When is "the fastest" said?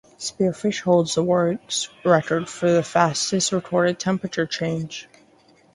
2.71-3.51